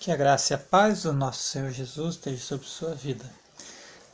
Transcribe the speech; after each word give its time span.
Que 0.00 0.10
a 0.10 0.16
graça 0.16 0.54
e 0.54 0.56
a 0.56 0.58
paz 0.58 1.02
do 1.02 1.12
nosso 1.12 1.42
Senhor 1.42 1.70
Jesus 1.70 2.14
esteja 2.14 2.42
sobre 2.42 2.66
sua 2.66 2.94
vida. 2.94 3.30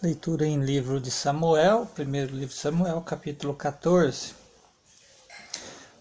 Leitura 0.02 0.44
em 0.44 0.58
livro 0.58 1.00
de 1.00 1.12
Samuel, 1.12 1.86
primeiro 1.94 2.34
livro 2.34 2.52
de 2.52 2.60
Samuel, 2.60 3.00
capítulo 3.02 3.54
14. 3.54 4.34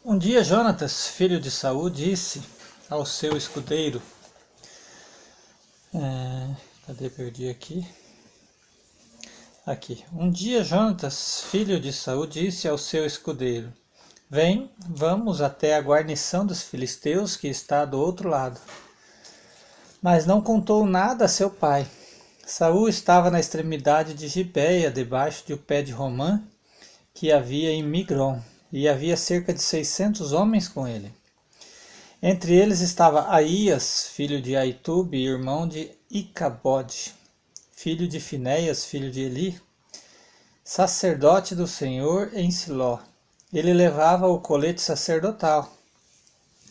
Um 0.04 0.18
dia 0.18 0.44
Jonatas, 0.44 1.06
filho 1.10 1.40
de 1.40 1.52
Saul, 1.52 1.92
disse 1.92 2.42
ao 2.90 3.06
seu 3.06 3.38
escudeiro. 3.38 4.02
É, 5.94 6.56
cadê? 6.88 7.08
Perdi 7.08 7.48
aqui. 7.48 7.88
Aqui. 9.68 10.04
Um 10.12 10.32
dia 10.32 10.64
Jonatas, 10.64 11.42
filho 11.52 11.80
de 11.80 11.94
Saul, 11.94 12.26
disse 12.26 12.68
ao 12.68 12.80
seu 12.80 13.06
escudeiro: 13.06 13.72
Vem, 14.32 14.72
vamos 14.80 15.42
até 15.42 15.76
a 15.76 15.82
guarnição 15.82 16.44
dos 16.44 16.64
filisteus 16.64 17.38
que 17.38 17.48
está 17.48 17.86
do 17.86 18.00
outro 18.00 18.30
lado 18.30 18.60
mas 20.06 20.24
não 20.28 20.40
contou 20.40 20.86
nada 20.86 21.26
a 21.26 21.28
seu 21.28 21.50
pai. 21.50 21.88
Saul 22.46 22.88
estava 22.88 23.32
na 23.32 23.40
extremidade 23.40 24.14
de 24.14 24.28
Gibeia, 24.28 24.92
debaixo 24.92 25.44
de 25.48 25.56
um 25.56 25.58
pé 25.58 25.82
de 25.82 25.92
romã 25.92 26.44
que 27.12 27.32
havia 27.32 27.72
em 27.72 27.82
Migron, 27.82 28.40
e 28.72 28.88
havia 28.88 29.18
cerca 29.18 29.52
de 29.52 29.64
seiscentos 29.64 30.32
homens 30.32 30.68
com 30.68 30.88
ele. 30.88 31.12
Entre 32.22 32.54
eles 32.54 32.82
estava 32.82 33.34
Aías, 33.34 34.10
filho 34.10 34.40
de 34.40 34.56
Aitube, 34.56 35.18
irmão 35.18 35.68
de 35.68 35.90
Icabode, 36.12 37.12
filho 37.72 38.08
de 38.08 38.20
Finéias, 38.20 38.86
filho 38.86 39.10
de 39.10 39.22
Eli, 39.22 39.60
sacerdote 40.64 41.56
do 41.56 41.66
Senhor 41.66 42.30
em 42.36 42.52
Siló. 42.52 43.00
Ele 43.52 43.74
levava 43.74 44.28
o 44.28 44.40
colete 44.40 44.84
sacerdotal. 44.84 45.76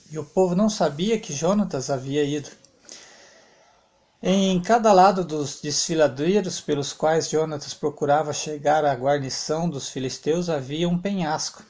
E 0.09 0.21
o 0.21 0.24
povo 0.24 0.55
não 0.55 0.71
sabia 0.71 1.19
que 1.19 1.32
Jonatas 1.32 1.91
havia 1.91 2.23
ido. 2.23 2.62
Em 4.27 4.59
cada 4.59 4.91
lado 4.91 5.23
dos 5.23 5.60
desfiladeiros 5.60 6.59
pelos 6.59 6.95
quais 6.95 7.29
Jonatas 7.29 7.74
procurava 7.74 8.32
chegar 8.32 8.82
à 8.82 8.95
guarnição 8.95 9.68
dos 9.68 9.90
filisteus 9.90 10.49
havia 10.49 10.88
um 10.88 10.99
penhasco. 10.99 11.62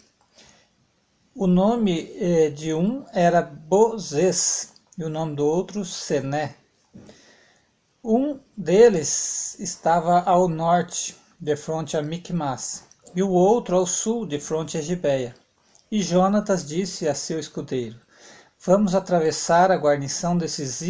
O 1.34 1.48
nome 1.48 2.16
eh, 2.16 2.50
de 2.50 2.72
um 2.72 3.04
era 3.12 3.42
Bozês 3.42 4.74
e 4.96 5.02
o 5.02 5.08
nome 5.08 5.34
do 5.34 5.44
outro 5.44 5.84
Sené. 5.84 6.54
Um 8.04 8.38
deles 8.56 9.58
estava 9.58 10.20
ao 10.20 10.48
norte, 10.48 11.16
de 11.40 11.56
frente 11.56 11.96
a 11.96 12.02
Micmas, 12.02 12.84
e 13.16 13.22
o 13.24 13.30
outro 13.30 13.74
ao 13.74 13.84
sul, 13.84 14.24
de 14.24 14.38
frente 14.38 14.78
a 14.78 14.80
Gibeia. 14.80 15.34
E 15.90 16.00
Jonatas 16.00 16.64
disse 16.64 17.08
a 17.08 17.16
seu 17.16 17.40
escudeiro: 17.40 17.98
Vamos 18.64 18.94
atravessar 18.94 19.72
a 19.72 19.76
guarnição 19.76 20.38
desses 20.38 20.80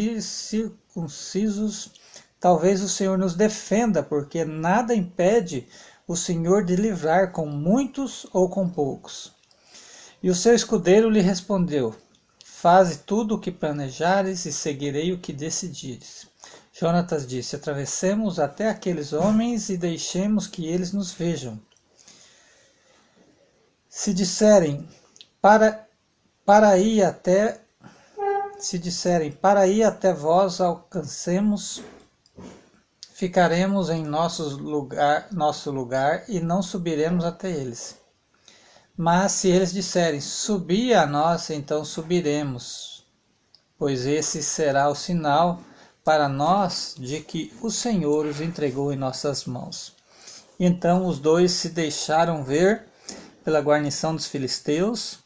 circuncisos. 0.95 1.91
Talvez 2.39 2.83
o 2.83 2.89
Senhor 2.89 3.19
nos 3.19 3.35
defenda, 3.35 4.03
porque 4.03 4.45
nada 4.45 4.95
impede 4.95 5.67
o 6.07 6.15
Senhor 6.15 6.65
de 6.65 6.77
livrar 6.77 7.33
com 7.33 7.47
muitos 7.47 8.27
ou 8.33 8.49
com 8.49 8.69
poucos. 8.69 9.33
E 10.23 10.31
o 10.31 10.35
seu 10.35 10.55
escudeiro 10.55 11.11
lhe 11.11 11.21
respondeu: 11.21 11.95
Faze 12.45 12.99
tudo 12.99 13.35
o 13.35 13.41
que 13.41 13.51
planejares 13.51 14.45
e 14.45 14.53
seguirei 14.53 15.13
o 15.13 15.19
que 15.19 15.33
decidires. 15.33 16.27
Jonatas 16.73 17.27
disse: 17.27 17.57
Atravessemos 17.57 18.39
até 18.39 18.69
aqueles 18.69 19.13
homens 19.13 19.69
e 19.69 19.77
deixemos 19.77 20.47
que 20.47 20.67
eles 20.67 20.93
nos 20.93 21.13
vejam. 21.13 21.59
Se 23.89 24.13
disserem 24.13 24.89
para, 25.41 25.87
para 26.45 26.77
ir 26.79 27.03
até 27.03 27.64
se 28.59 28.79
disserem, 28.79 29.33
para 29.33 29.67
ir 29.67 29.83
até 29.83 30.13
vós 30.13 30.61
alcancemos, 30.61 31.83
ficaremos 33.13 33.91
em 33.91 34.03
nosso 34.03 34.57
lugar, 34.57 35.29
nosso 35.33 35.71
lugar 35.71 36.25
e 36.29 36.41
não 36.41 36.63
subiremos 36.63 37.25
até 37.25 37.51
eles. 37.51 37.97
Mas 38.97 39.33
se 39.33 39.49
eles 39.49 39.73
disserem, 39.73 40.21
subi 40.21 40.95
a 40.95 41.07
nós, 41.07 41.51
então 41.51 41.85
subiremos, 41.85 43.05
pois 43.77 44.07
esse 44.07 44.43
será 44.43 44.89
o 44.89 44.95
sinal 44.95 45.61
para 46.05 46.29
nós 46.29 46.95
de 46.99 47.21
que 47.21 47.53
o 47.61 47.71
Senhor 47.71 48.27
os 48.27 48.41
entregou 48.41 48.93
em 48.93 48.97
nossas 48.97 49.47
mãos. 49.47 49.95
Então 50.61 51.07
os 51.07 51.19
dois 51.19 51.51
se 51.51 51.71
deixaram 51.71 52.45
ver 52.45 52.87
pela 53.43 53.61
guarnição 53.61 54.15
dos 54.15 54.27
filisteus 54.27 55.24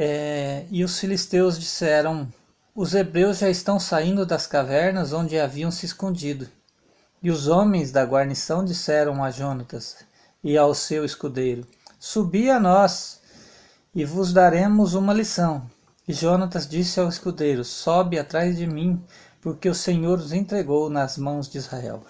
é, 0.00 0.64
e 0.70 0.84
os 0.84 0.96
filisteus 1.00 1.58
disseram: 1.58 2.32
Os 2.72 2.94
hebreus 2.94 3.38
já 3.38 3.50
estão 3.50 3.80
saindo 3.80 4.24
das 4.24 4.46
cavernas 4.46 5.12
onde 5.12 5.36
haviam 5.36 5.72
se 5.72 5.84
escondido. 5.84 6.48
E 7.20 7.32
os 7.32 7.48
homens 7.48 7.90
da 7.90 8.04
guarnição 8.04 8.64
disseram 8.64 9.24
a 9.24 9.32
Jonatas 9.32 9.96
e 10.44 10.56
ao 10.56 10.72
seu 10.72 11.04
escudeiro: 11.04 11.66
Subi 11.98 12.48
a 12.48 12.60
nós 12.60 13.20
e 13.92 14.04
vos 14.04 14.32
daremos 14.32 14.94
uma 14.94 15.12
lição. 15.12 15.68
E 16.06 16.12
Jonatas 16.12 16.68
disse 16.68 17.00
ao 17.00 17.08
escudeiro: 17.08 17.64
Sobe 17.64 18.20
atrás 18.20 18.56
de 18.56 18.68
mim, 18.68 19.02
porque 19.40 19.68
o 19.68 19.74
Senhor 19.74 20.20
os 20.20 20.32
entregou 20.32 20.88
nas 20.88 21.18
mãos 21.18 21.48
de 21.48 21.58
Israel. 21.58 22.04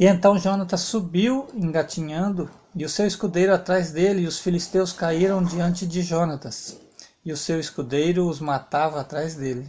E 0.00 0.06
então 0.06 0.38
Jonatas 0.38 0.80
subiu, 0.80 1.48
engatinhando, 1.54 2.50
e 2.76 2.84
o 2.84 2.88
seu 2.90 3.06
escudeiro 3.06 3.54
atrás 3.54 3.90
dele, 3.90 4.22
e 4.22 4.26
os 4.26 4.38
filisteus 4.38 4.92
caíram 4.92 5.42
diante 5.42 5.86
de 5.86 6.02
Jonatas, 6.02 6.76
e 7.24 7.32
o 7.32 7.36
seu 7.36 7.58
escudeiro 7.58 8.28
os 8.28 8.38
matava 8.38 9.00
atrás 9.00 9.34
dele. 9.34 9.66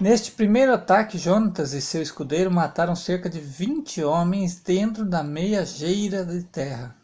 Neste 0.00 0.32
primeiro 0.32 0.72
ataque, 0.72 1.18
Jonatas 1.18 1.74
e 1.74 1.82
seu 1.82 2.00
escudeiro 2.00 2.50
mataram 2.50 2.96
cerca 2.96 3.28
de 3.28 3.38
vinte 3.38 4.02
homens 4.02 4.56
dentro 4.56 5.04
da 5.04 5.22
meia 5.22 5.66
geira 5.66 6.24
de 6.24 6.42
terra. 6.44 6.96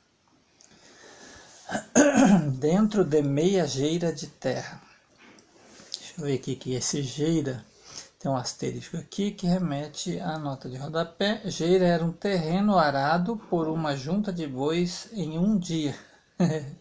dentro 2.59 3.04
de 3.04 3.20
meia 3.22 3.66
geira 3.66 4.12
de 4.12 4.26
terra. 4.26 4.81
Deixa 5.98 6.14
eu 6.19 6.25
ver 6.25 6.34
aqui 6.34 6.56
que 6.56 6.75
esse 6.75 7.03
geira 7.03 7.64
tem 8.24 8.32
um 8.32 8.36
asterisco 8.36 8.96
aqui 8.96 9.32
que 9.32 9.46
remete 9.46 10.18
à 10.18 10.38
nota 10.38 10.66
de 10.66 10.78
rodapé. 10.78 11.42
Geira 11.44 11.84
era 11.84 12.02
um 12.02 12.10
terreno 12.10 12.78
arado 12.78 13.36
por 13.50 13.68
uma 13.68 13.94
junta 13.94 14.32
de 14.32 14.46
bois 14.46 15.10
em 15.12 15.38
um 15.38 15.58
dia. 15.58 15.94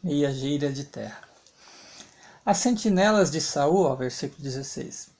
Meia 0.00 0.32
geira 0.32 0.70
de 0.70 0.84
terra. 0.84 1.18
As 2.46 2.58
sentinelas 2.58 3.32
de 3.32 3.40
Saul, 3.40 3.96
versículo 3.96 4.40
16. 4.40 5.10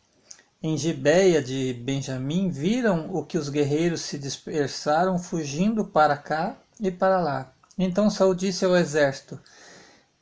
Em 0.63 0.79
Gibeia 0.79 1.43
de 1.43 1.73
Benjamim 1.73 2.49
viram 2.49 3.13
o 3.13 3.25
que 3.25 3.37
os 3.37 3.49
guerreiros 3.49 4.03
se 4.03 4.21
dispersaram 4.21 5.19
fugindo 5.19 5.85
para 5.85 6.17
cá 6.17 6.57
e 6.79 6.93
para 6.93 7.19
lá. 7.21 7.53
Então 7.77 8.09
Saul 8.09 8.37
disse 8.37 8.65
ao 8.65 8.77
exército 8.77 9.37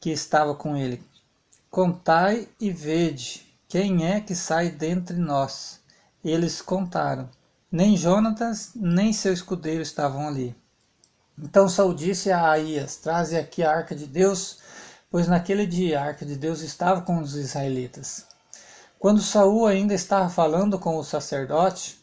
que 0.00 0.08
estava 0.08 0.54
com 0.54 0.74
ele: 0.74 1.02
Contai 1.70 2.48
e 2.58 2.70
vede 2.70 3.45
quem 3.68 4.06
é 4.06 4.20
que 4.20 4.34
sai 4.34 4.70
dentre 4.70 5.16
nós? 5.16 5.80
Eles 6.24 6.62
contaram. 6.62 7.28
Nem 7.70 7.96
Jonatas, 7.96 8.70
nem 8.76 9.12
seu 9.12 9.32
escudeiro 9.32 9.82
estavam 9.82 10.28
ali. 10.28 10.54
Então 11.36 11.68
Saul 11.68 11.92
disse 11.92 12.30
a 12.30 12.48
Aías: 12.48 12.96
Traze 12.96 13.36
aqui 13.36 13.64
a 13.64 13.72
arca 13.72 13.96
de 13.96 14.06
Deus, 14.06 14.60
pois 15.10 15.26
naquele 15.26 15.66
dia 15.66 16.00
a 16.00 16.04
arca 16.04 16.24
de 16.24 16.36
Deus 16.36 16.60
estava 16.60 17.02
com 17.02 17.18
os 17.18 17.34
israelitas. 17.34 18.24
Quando 19.00 19.20
Saul 19.20 19.66
ainda 19.66 19.94
estava 19.94 20.28
falando 20.28 20.78
com 20.78 20.96
o 20.96 21.04
sacerdote, 21.04 21.98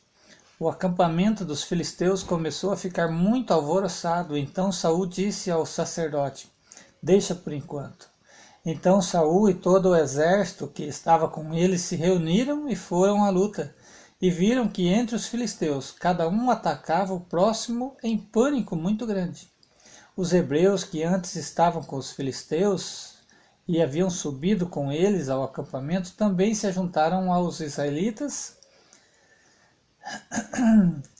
o 0.60 0.68
acampamento 0.68 1.46
dos 1.46 1.64
filisteus 1.64 2.24
começou 2.24 2.74
a 2.74 2.78
ficar 2.78 3.08
muito 3.08 3.54
alvoroçado. 3.54 4.38
Então 4.38 4.70
Saul 4.70 5.06
disse 5.06 5.50
ao 5.50 5.66
sacerdote: 5.66 6.52
Deixa 7.02 7.34
por 7.34 7.54
enquanto. 7.54 8.13
Então 8.66 9.02
Saul 9.02 9.50
e 9.50 9.54
todo 9.54 9.90
o 9.90 9.96
exército 9.96 10.68
que 10.68 10.84
estava 10.84 11.28
com 11.28 11.54
ele 11.54 11.78
se 11.78 11.98
reuniram 11.98 12.70
e 12.70 12.76
foram 12.78 13.26
à 13.26 13.30
luta, 13.30 13.76
e 14.22 14.32
viram 14.32 14.70
que 14.70 14.88
entre 14.88 15.18
os 15.18 15.28
filisteus 15.28 15.92
cada 15.92 16.30
um 16.30 16.50
atacava 16.50 17.14
o 17.14 17.20
próximo 17.20 17.98
em 18.02 18.18
pânico 18.18 18.74
muito 18.74 19.06
grande. 19.06 19.52
Os 20.16 20.32
hebreus 20.32 20.86
que 20.86 21.04
antes 21.04 21.36
estavam 21.36 21.84
com 21.84 21.98
os 21.98 22.12
filisteus 22.12 23.16
e 23.68 23.82
haviam 23.82 24.10
subido 24.10 24.66
com 24.68 24.92
eles 24.92 25.28
ao 25.28 25.44
acampamento 25.44 26.14
também 26.14 26.56
se 26.56 26.72
juntaram 26.72 27.34
aos 27.34 27.60
israelitas 27.60 28.58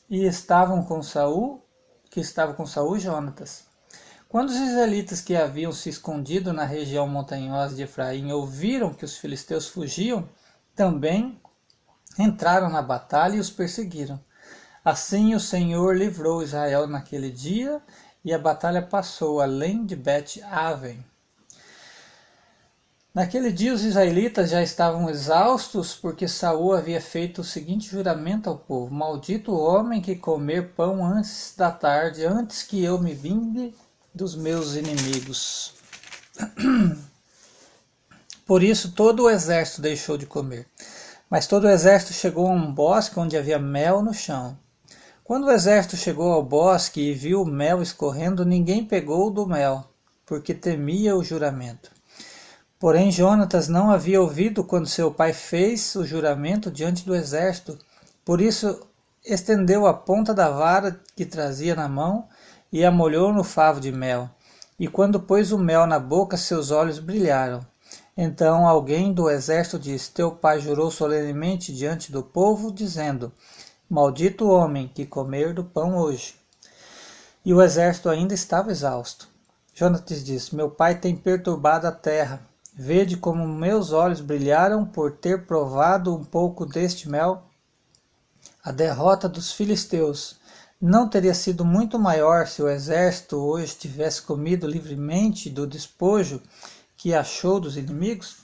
e 0.10 0.26
estavam 0.26 0.84
com 0.84 1.04
Saul, 1.04 1.62
que 2.10 2.22
estava 2.22 2.54
com 2.54 2.66
Saul 2.66 2.96
e 2.96 3.02
Jonatas. 3.02 3.73
Quando 4.34 4.50
os 4.50 4.56
israelitas 4.56 5.22
que 5.22 5.36
haviam 5.36 5.72
se 5.72 5.90
escondido 5.90 6.52
na 6.52 6.66
região 6.66 7.08
montanhosa 7.08 7.76
de 7.76 7.84
Efraim 7.84 8.32
ouviram 8.32 8.92
que 8.92 9.06
os 9.06 9.16
filisteus 9.16 9.68
fugiam, 9.68 10.28
também 10.76 11.40
entraram 12.18 12.68
na 12.68 12.82
batalha 12.82 13.36
e 13.36 13.40
os 13.40 13.52
perseguiram. 13.52 14.20
Assim 14.84 15.36
o 15.36 15.40
Senhor 15.40 15.96
livrou 15.96 16.42
Israel 16.42 16.88
naquele 16.88 17.30
dia, 17.30 17.80
e 18.26 18.34
a 18.34 18.40
batalha 18.40 18.82
passou 18.82 19.40
além 19.40 19.86
de 19.86 19.96
Bet-Aven. 19.96 21.06
Naquele 23.14 23.52
dia 23.52 23.72
os 23.72 23.84
israelitas 23.84 24.50
já 24.50 24.64
estavam 24.64 25.12
exaustos 25.12 25.94
porque 25.94 26.28
Saul 26.28 26.74
havia 26.74 27.00
feito 27.00 27.42
o 27.42 27.44
seguinte 27.44 27.88
juramento 27.88 28.50
ao 28.50 28.58
povo: 28.58 28.92
Maldito 28.92 29.52
o 29.52 29.64
homem 29.64 30.02
que 30.02 30.16
comer 30.16 30.70
pão 30.70 31.06
antes 31.06 31.54
da 31.56 31.70
tarde, 31.70 32.26
antes 32.26 32.64
que 32.64 32.84
eu 32.84 33.00
me 33.00 33.14
vingue 33.14 33.76
dos 34.14 34.36
meus 34.36 34.76
inimigos. 34.76 35.74
Por 38.46 38.62
isso 38.62 38.92
todo 38.92 39.24
o 39.24 39.30
exército 39.30 39.82
deixou 39.82 40.18
de 40.18 40.26
comer. 40.26 40.68
Mas 41.30 41.48
todo 41.48 41.64
o 41.64 41.70
exército 41.70 42.14
chegou 42.14 42.48
a 42.48 42.52
um 42.52 42.72
bosque 42.72 43.20
onde 43.20 43.36
havia 43.36 43.58
mel 43.58 44.04
no 44.04 44.14
chão. 44.14 44.56
Quando 45.24 45.46
o 45.46 45.52
exército 45.52 45.96
chegou 45.96 46.32
ao 46.32 46.44
bosque 46.44 47.02
e 47.02 47.14
viu 47.14 47.42
o 47.42 47.46
mel 47.46 47.82
escorrendo, 47.82 48.46
ninguém 48.46 48.86
pegou 48.86 49.32
do 49.32 49.48
mel, 49.48 49.90
porque 50.26 50.54
temia 50.54 51.16
o 51.16 51.24
juramento. 51.24 51.90
Porém, 52.78 53.10
Jonatas 53.10 53.68
não 53.68 53.90
havia 53.90 54.22
ouvido 54.22 54.64
quando 54.64 54.86
seu 54.86 55.12
pai 55.12 55.34
fez 55.34 55.96
o 55.96 56.06
juramento 56.06 56.70
diante 56.70 57.06
do 57.06 57.16
exército. 57.16 57.80
Por 58.26 58.42
isso, 58.42 58.86
estendeu 59.26 59.88
a 59.88 59.94
ponta 59.94 60.34
da 60.34 60.50
vara 60.50 61.00
que 61.16 61.26
trazia 61.26 61.74
na 61.74 61.88
mão 61.88 62.28
e 62.74 62.84
a 62.84 62.90
molhou 62.90 63.32
no 63.32 63.44
favo 63.44 63.80
de 63.80 63.92
mel. 63.92 64.28
E 64.80 64.88
quando 64.88 65.20
pôs 65.20 65.52
o 65.52 65.60
mel 65.60 65.86
na 65.86 66.00
boca, 66.00 66.36
seus 66.36 66.72
olhos 66.72 66.98
brilharam. 66.98 67.64
Então 68.18 68.68
alguém 68.68 69.14
do 69.14 69.30
exército 69.30 69.78
disse: 69.78 70.10
Teu 70.10 70.32
pai 70.32 70.60
jurou 70.60 70.90
solenemente 70.90 71.72
diante 71.72 72.12
do 72.12 72.24
povo, 72.24 72.72
dizendo: 72.72 73.32
Maldito 73.88 74.46
o 74.46 74.52
homem 74.52 74.88
que 74.88 75.06
comer 75.06 75.54
do 75.54 75.64
pão 75.64 75.96
hoje. 75.96 76.34
E 77.46 77.54
o 77.54 77.62
exército 77.62 78.10
ainda 78.10 78.34
estava 78.34 78.72
exausto. 78.72 79.28
Jonatas 79.76 80.24
disse: 80.24 80.56
Meu 80.56 80.70
pai 80.72 80.96
tem 81.00 81.16
perturbado 81.16 81.86
a 81.86 81.92
terra. 81.92 82.42
Vede 82.76 83.18
como 83.18 83.48
meus 83.48 83.92
olhos 83.92 84.20
brilharam 84.20 84.84
por 84.84 85.12
ter 85.12 85.46
provado 85.46 86.16
um 86.16 86.24
pouco 86.24 86.66
deste 86.66 87.08
mel. 87.08 87.44
A 88.64 88.72
derrota 88.72 89.30
dos 89.30 89.52
filisteus 89.52 90.42
não 90.86 91.08
teria 91.08 91.34
sido 91.34 91.64
muito 91.64 91.98
maior 91.98 92.46
se 92.46 92.62
o 92.62 92.68
exército 92.68 93.38
hoje 93.38 93.74
tivesse 93.74 94.22
comido 94.22 94.68
livremente 94.68 95.50
do 95.50 95.66
despojo 95.66 96.42
que 96.98 97.14
achou 97.14 97.58
dos 97.58 97.78
inimigos? 97.78 98.40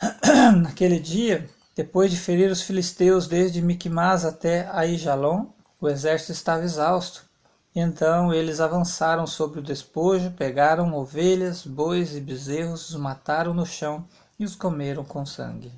Naquele 0.60 0.98
dia, 0.98 1.48
depois 1.76 2.10
de 2.10 2.16
ferir 2.16 2.50
os 2.50 2.62
filisteus 2.62 3.28
desde 3.28 3.62
Micmas 3.62 4.24
até 4.24 4.68
Aijalon, 4.72 5.46
o 5.80 5.88
exército 5.88 6.32
estava 6.32 6.64
exausto. 6.64 7.24
Então 7.72 8.34
eles 8.34 8.58
avançaram 8.58 9.24
sobre 9.24 9.60
o 9.60 9.62
despojo, 9.62 10.32
pegaram 10.32 10.92
ovelhas, 10.94 11.64
bois 11.64 12.16
e 12.16 12.20
bezerros, 12.20 12.90
os 12.90 12.96
mataram 12.96 13.54
no 13.54 13.64
chão 13.64 14.04
e 14.36 14.44
os 14.44 14.56
comeram 14.56 15.04
com 15.04 15.24
sangue. 15.24 15.72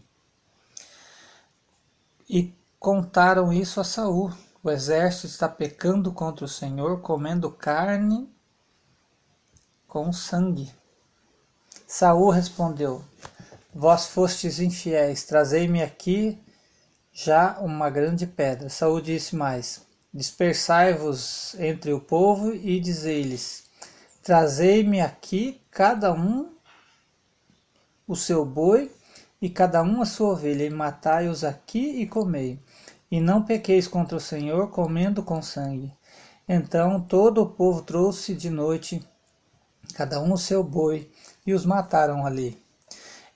E 2.27 2.55
contaram 2.81 3.53
isso 3.53 3.83
a 3.83 3.85
Saul. 3.85 4.33
O 4.65 4.71
exército 4.71 5.27
está 5.27 5.49
pecando 5.49 6.13
contra 6.13 6.45
o 6.45 6.49
Senhor, 6.49 7.01
comendo 7.01 7.51
carne 7.51 8.33
com 9.89 10.13
sangue. 10.13 10.73
Saul 11.85 12.31
respondeu: 12.31 13.05
Vós 13.75 14.07
fostes 14.07 14.61
infiéis, 14.61 15.25
trazei-me 15.25 15.83
aqui 15.83 16.41
já 17.13 17.59
uma 17.59 17.91
grande 17.91 18.25
pedra. 18.25 18.69
Saul 18.69 19.01
disse 19.01 19.35
mais: 19.35 19.85
Dispersai-vos 20.15 21.57
entre 21.59 21.93
o 21.93 22.01
povo 22.01 22.55
e 22.55 22.79
dizei-lhes: 22.79 23.65
Trazei-me 24.23 25.01
aqui 25.01 25.61
cada 25.73 26.13
um 26.13 26.55
o 28.07 28.15
seu 28.15 28.45
boi 28.45 28.93
e 29.41 29.51
cada 29.51 29.83
um 29.83 30.01
a 30.01 30.07
sua 30.07 30.35
ovelha, 30.35 30.65
e 30.65 30.71
matai-os 30.71 31.43
aqui 31.43 32.01
e 32.01 32.07
comei. 32.07 32.61
E 33.13 33.21
não 33.21 33.43
pequeis 33.43 33.87
contra 33.87 34.17
o 34.17 34.21
Senhor, 34.21 34.71
comendo 34.71 35.23
com 35.23 35.43
sangue. 35.43 35.93
Então 36.49 36.99
todo 36.99 37.43
o 37.43 37.47
povo 37.47 37.83
trouxe 37.83 38.35
de 38.35 38.49
noite 38.49 39.07
cada 39.93 40.19
um 40.19 40.33
o 40.33 40.39
seu 40.39 40.65
boi, 40.65 41.11
e 41.47 41.53
os 41.53 41.67
mataram 41.67 42.25
ali. 42.25 42.59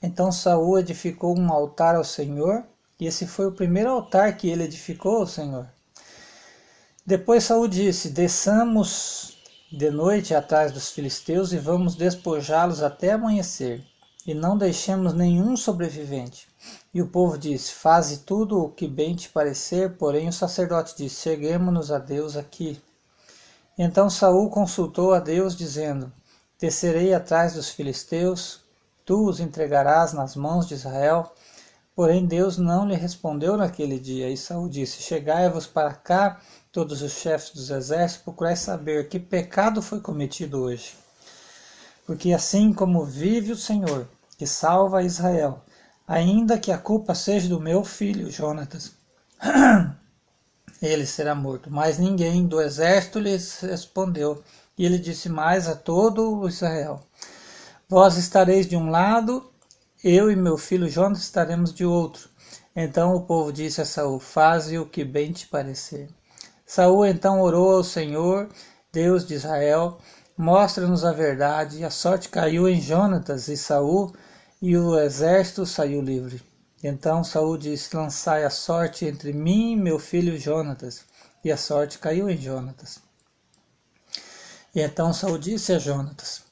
Então 0.03 0.33
Saul 0.33 0.79
edificou 0.79 1.39
um 1.39 1.53
altar 1.53 1.95
ao 1.95 2.05
Senhor, 2.05 2.65
e 2.99 3.05
esse 3.07 3.27
foi 3.27 3.49
o 3.49 3.53
primeiro 3.53 3.91
altar 3.91 4.35
que 4.39 4.49
ele 4.49 4.65
edificou 4.65 5.17
ao 5.17 5.27
Senhor. 5.27 5.69
Depois 7.05 7.45
Saul 7.45 7.69
disse: 7.69 8.09
Desçamos 8.09 9.37
de 9.71 9.91
noite 9.91 10.35
atrás 10.35 10.73
dos 10.73 10.91
filisteus 10.91 11.53
e 11.53 11.59
vamos 11.59 11.95
despojá-los 11.97 12.83
até 12.83 13.13
amanhecer, 13.13 13.85
e 14.27 14.35
não 14.35 14.59
deixemos 14.59 15.15
nenhum 15.15 15.57
sobrevivente. 15.57 16.49
E 16.93 17.01
o 17.01 17.07
povo 17.07 17.39
disse: 17.39 17.73
Faze 17.73 18.19
tudo 18.19 18.61
o 18.61 18.69
que 18.71 18.89
bem 18.89 19.15
te 19.15 19.29
parecer, 19.29 19.97
porém 19.97 20.29
o 20.29 20.33
sacerdote 20.33 20.97
disse: 20.97 21.23
Cheguemos-nos 21.23 21.93
a 21.93 21.99
Deus 21.99 22.37
aqui. 22.37 22.81
Então 23.79 24.11
Saul 24.11 24.51
consultou 24.51 25.15
a 25.15 25.21
Deus, 25.21 25.55
dizendo: 25.55 26.13
Descerei 26.59 27.15
atrás 27.15 27.55
dos 27.55 27.69
filisteus, 27.69 28.61
tu 29.05 29.29
os 29.29 29.39
entregarás 29.39 30.13
nas 30.13 30.35
mãos 30.35 30.67
de 30.67 30.75
Israel. 30.75 31.33
Porém 31.95 32.27
Deus 32.27 32.59
não 32.59 32.87
lhe 32.87 32.95
respondeu 32.95 33.57
naquele 33.57 33.99
dia, 33.99 34.29
e 34.29 34.37
Saul 34.37 34.69
disse: 34.69 35.03
Chegai-vos 35.03 35.67
para 35.67 35.95
cá, 35.95 36.41
todos 36.73 37.01
os 37.01 37.13
chefes 37.13 37.51
dos 37.51 37.71
exércitos, 37.71 38.25
procurai 38.25 38.57
saber 38.57 39.09
que 39.09 39.21
pecado 39.21 39.81
foi 39.81 40.01
cometido 40.01 40.61
hoje. 40.61 40.95
Porque 42.05 42.33
assim 42.33 42.73
como 42.73 43.05
vive 43.05 43.53
o 43.53 43.57
Senhor, 43.57 44.07
que 44.37 44.47
salva 44.47 45.03
Israel, 45.03 45.65
ainda 46.07 46.59
que 46.59 46.71
a 46.71 46.79
culpa 46.79 47.15
seja 47.15 47.49
do 47.49 47.61
meu 47.61 47.85
filho 47.85 48.31
Jonatas, 48.31 48.93
ele 50.81 51.07
será 51.07 51.35
morto. 51.35 51.71
Mas 51.71 51.99
ninguém 51.99 52.47
do 52.47 52.61
exército 52.61 53.19
lhes 53.19 53.61
respondeu, 53.61 54.43
e 54.77 54.85
ele 54.85 54.99
disse 54.99 55.29
mais 55.29 55.69
a 55.69 55.75
todo 55.75 56.47
Israel: 56.47 57.01
Vós 57.89 58.17
estareis 58.17 58.67
de 58.69 58.77
um 58.77 58.91
lado, 58.91 59.51
eu 60.05 60.31
e 60.31 60.37
meu 60.37 60.59
filho 60.59 60.89
Jonas 60.89 61.21
estaremos 61.21 61.73
de 61.73 61.85
outro. 61.85 62.29
Então 62.75 63.15
o 63.15 63.23
povo 63.23 63.53
disse 63.53 63.81
a 63.81 63.87
Saul: 63.87 64.21
Faze 64.21 64.79
o 64.79 64.87
que 64.87 65.03
bem 65.05 65.33
te 65.33 65.47
parecer. 65.47 66.09
Saul 66.67 67.07
então 67.07 67.41
orou 67.41 67.77
ao 67.77 67.85
Senhor, 67.85 68.49
Deus 68.93 69.27
de 69.27 69.35
Israel, 69.35 69.99
mostra-nos 70.37 71.05
a 71.05 71.13
verdade. 71.13 71.85
A 71.85 71.91
sorte 71.91 72.29
caiu 72.29 72.69
em 72.69 72.81
Jonatas 72.81 73.49
e 73.49 73.57
Saul, 73.57 74.15
e 74.61 74.77
o 74.77 74.99
exército 74.99 75.65
saiu 75.65 76.01
livre. 76.01 76.43
Então 76.83 77.25
Saul 77.25 77.57
disse: 77.57 77.97
Lançai 77.97 78.45
a 78.45 78.51
sorte 78.51 79.07
entre 79.07 79.33
mim 79.33 79.73
e 79.73 79.77
meu 79.77 79.99
filho 79.99 80.39
Jonatas. 80.39 81.05
E 81.45 81.51
a 81.51 81.57
sorte 81.57 81.99
caiu 81.99 82.29
em 82.29 82.37
Jonatas. 82.37 82.99
E 84.75 84.81
então 84.81 85.13
Saul 85.13 85.39
disse 85.39 85.73
a 85.73 85.79
Jonatas: 85.79 86.43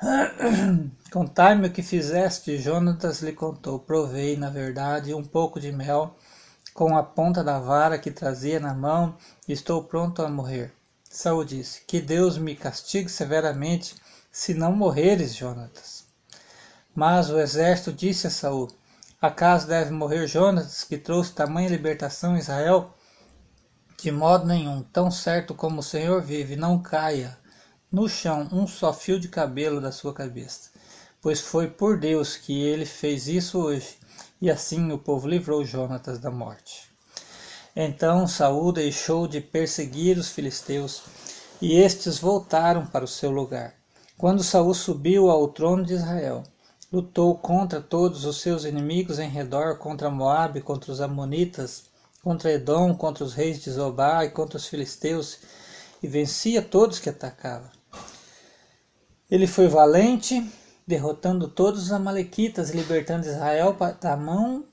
Contai-me 1.12 1.68
o 1.68 1.72
que 1.72 1.82
fizeste. 1.82 2.58
Jonatas 2.58 3.20
lhe 3.20 3.32
contou. 3.32 3.78
Provei, 3.78 4.36
na 4.36 4.48
verdade, 4.48 5.12
um 5.12 5.24
pouco 5.24 5.60
de 5.60 5.72
mel 5.72 6.16
com 6.72 6.96
a 6.96 7.02
ponta 7.02 7.42
da 7.42 7.58
vara 7.58 7.98
que 7.98 8.10
trazia 8.10 8.60
na 8.60 8.72
mão 8.72 9.16
e 9.48 9.52
estou 9.52 9.82
pronto 9.82 10.22
a 10.22 10.28
morrer. 10.28 10.77
Saul 11.10 11.44
disse: 11.44 11.82
Que 11.86 12.00
Deus 12.00 12.38
me 12.38 12.54
castigue 12.54 13.08
severamente 13.08 13.96
se 14.30 14.54
não 14.54 14.72
morreres, 14.72 15.34
Jonatas. 15.34 16.04
Mas 16.94 17.30
o 17.30 17.38
exército 17.38 17.92
disse 17.92 18.26
a 18.26 18.30
Saul: 18.30 18.68
Acaso 19.20 19.66
deve 19.66 19.90
morrer 19.90 20.26
Jonatas, 20.26 20.84
que 20.84 20.98
trouxe 20.98 21.32
tamanha 21.32 21.68
libertação 21.68 22.34
a 22.34 22.38
Israel? 22.38 22.94
De 23.96 24.12
modo 24.12 24.46
nenhum, 24.46 24.82
tão 24.82 25.10
certo 25.10 25.54
como 25.54 25.80
o 25.80 25.82
Senhor 25.82 26.22
vive, 26.22 26.54
não 26.54 26.80
caia 26.80 27.36
no 27.90 28.06
chão 28.06 28.46
um 28.52 28.66
só 28.66 28.92
fio 28.92 29.18
de 29.18 29.28
cabelo 29.28 29.80
da 29.80 29.90
sua 29.90 30.12
cabeça, 30.12 30.70
pois 31.22 31.40
foi 31.40 31.68
por 31.68 31.98
Deus 31.98 32.36
que 32.36 32.60
ele 32.60 32.84
fez 32.84 33.26
isso 33.26 33.58
hoje, 33.58 33.98
e 34.40 34.50
assim 34.50 34.92
o 34.92 34.98
povo 34.98 35.26
livrou 35.26 35.64
Jonatas 35.64 36.18
da 36.18 36.30
morte. 36.30 36.87
Então 37.80 38.26
Saul 38.26 38.72
deixou 38.72 39.28
de 39.28 39.40
perseguir 39.40 40.18
os 40.18 40.30
filisteus, 40.30 41.00
e 41.62 41.76
estes 41.76 42.18
voltaram 42.18 42.84
para 42.84 43.04
o 43.04 43.08
seu 43.08 43.30
lugar. 43.30 43.72
Quando 44.16 44.42
Saul 44.42 44.74
subiu 44.74 45.30
ao 45.30 45.46
trono 45.46 45.84
de 45.84 45.94
Israel, 45.94 46.42
lutou 46.92 47.38
contra 47.38 47.80
todos 47.80 48.24
os 48.24 48.40
seus 48.40 48.64
inimigos 48.64 49.20
em 49.20 49.28
redor, 49.28 49.78
contra 49.78 50.10
Moabe, 50.10 50.60
contra 50.60 50.90
os 50.90 51.00
amonitas, 51.00 51.84
contra 52.20 52.50
Edom, 52.50 52.96
contra 52.96 53.22
os 53.22 53.32
reis 53.32 53.62
de 53.62 53.70
Zobá 53.70 54.24
e 54.24 54.30
contra 54.30 54.56
os 54.56 54.66
filisteus, 54.66 55.38
e 56.02 56.08
vencia 56.08 56.60
todos 56.60 56.98
que 56.98 57.10
atacava. 57.10 57.70
Ele 59.30 59.46
foi 59.46 59.68
valente, 59.68 60.44
derrotando 60.84 61.46
todos 61.46 61.84
os 61.84 61.92
amalequitas 61.92 62.70
libertando 62.70 63.28
Israel 63.28 63.76
da 64.00 64.16
mão 64.16 64.64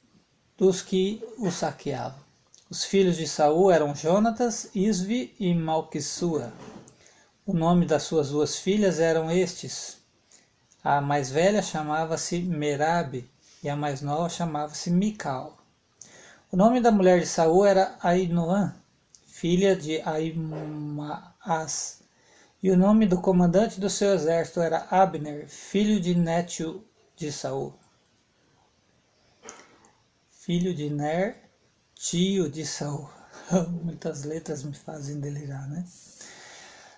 dos 0.57 0.81
que 0.81 1.23
o 1.37 1.51
saqueavam. 1.51 2.24
Os 2.75 2.83
filhos 2.83 3.15
de 3.15 3.25
Saul 3.25 3.71
eram 3.71 3.95
Jonatas, 3.95 4.69
Isvi 4.75 5.33
e 5.39 5.55
Malquissua. 5.55 6.51
O 7.45 7.53
nome 7.53 7.85
das 7.85 8.03
suas 8.03 8.31
duas 8.31 8.57
filhas 8.57 8.99
eram 8.99 9.31
estes: 9.31 9.99
A 10.83 10.99
mais 10.99 11.31
velha 11.31 11.61
chamava-se 11.61 12.41
Merabe 12.41 13.31
e 13.63 13.69
a 13.69 13.77
mais 13.77 14.01
nova 14.01 14.27
chamava-se 14.27 14.91
Mical. 14.91 15.57
O 16.51 16.57
nome 16.57 16.81
da 16.81 16.91
mulher 16.91 17.21
de 17.21 17.25
Saul 17.25 17.65
era 17.65 17.95
Ainoã, 18.03 18.75
filha 19.25 19.73
de 19.73 20.01
Aimaas, 20.01 22.01
e 22.61 22.69
o 22.69 22.75
nome 22.75 23.05
do 23.05 23.21
comandante 23.21 23.79
do 23.79 23.89
seu 23.89 24.13
exército 24.13 24.59
era 24.59 24.85
Abner, 24.91 25.47
filho 25.47 25.97
de 25.97 26.13
Nétio 26.13 26.83
de 27.15 27.31
Saul. 27.31 27.73
Filho 30.29 30.73
de 30.73 30.89
Ner, 30.89 31.44
tio 31.95 32.49
de 32.49 32.65
Saul. 32.65 33.09
Muitas 33.83 34.23
letras 34.23 34.63
me 34.63 34.75
fazem 34.75 35.19
delirar, 35.19 35.67
né? 35.67 35.85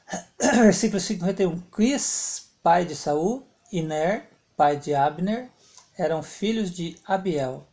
Versículo 0.62 1.00
51. 1.00 1.60
Quis, 1.74 2.50
pai 2.64 2.86
de 2.86 2.96
Saul, 2.96 3.48
e 3.72 3.82
Ner, 3.82 4.30
pai 4.56 4.78
de 4.78 4.94
Abner, 4.96 5.50
eram 5.98 6.24
filhos 6.24 6.72
de 6.72 6.98
Abiel. 7.06 7.68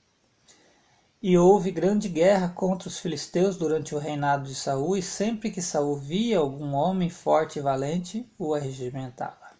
E 1.22 1.38
houve 1.38 1.70
grande 1.70 2.08
guerra 2.08 2.50
contra 2.50 2.88
os 2.88 2.98
filisteus 2.98 3.56
durante 3.56 3.94
o 3.94 3.98
reinado 3.98 4.44
de 4.44 4.54
Saul, 4.54 4.96
e 4.96 5.02
sempre 5.02 5.50
que 5.50 5.62
Saul 5.62 5.96
via 5.96 6.38
algum 6.38 6.74
homem 6.74 7.08
forte 7.08 7.58
e 7.58 7.62
valente, 7.62 8.30
o 8.38 8.54
arregimentava. 8.54 9.54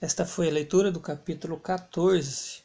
Esta 0.00 0.24
foi 0.24 0.48
a 0.48 0.52
leitura 0.52 0.92
do 0.92 1.00
capítulo 1.00 1.58
14 1.58 2.62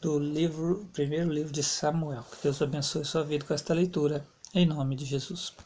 do 0.00 0.18
livro, 0.18 0.88
primeiro 0.92 1.32
livro 1.32 1.52
de 1.52 1.62
Samuel. 1.62 2.24
Que 2.30 2.44
Deus 2.44 2.62
abençoe 2.62 3.04
sua 3.04 3.24
vida 3.24 3.44
com 3.44 3.54
esta 3.54 3.74
leitura, 3.74 4.26
em 4.54 4.66
nome 4.66 4.94
de 4.96 5.04
Jesus. 5.04 5.54